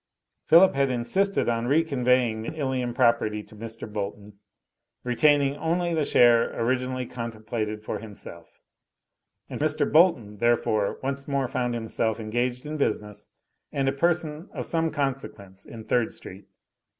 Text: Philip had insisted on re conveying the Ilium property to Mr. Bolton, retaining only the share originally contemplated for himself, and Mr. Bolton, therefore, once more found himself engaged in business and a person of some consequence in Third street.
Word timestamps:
Philip 0.47 0.73
had 0.73 0.89
insisted 0.89 1.47
on 1.47 1.67
re 1.67 1.83
conveying 1.83 2.41
the 2.41 2.55
Ilium 2.57 2.95
property 2.95 3.43
to 3.43 3.55
Mr. 3.55 3.87
Bolton, 3.87 4.33
retaining 5.03 5.55
only 5.57 5.93
the 5.93 6.05
share 6.05 6.59
originally 6.59 7.05
contemplated 7.05 7.83
for 7.83 7.99
himself, 7.99 8.63
and 9.47 9.59
Mr. 9.61 9.85
Bolton, 9.93 10.37
therefore, 10.37 10.97
once 11.03 11.27
more 11.27 11.47
found 11.47 11.75
himself 11.75 12.19
engaged 12.19 12.65
in 12.65 12.77
business 12.77 13.29
and 13.71 13.87
a 13.87 13.91
person 13.91 14.49
of 14.55 14.65
some 14.65 14.89
consequence 14.89 15.65
in 15.67 15.83
Third 15.83 16.11
street. 16.13 16.47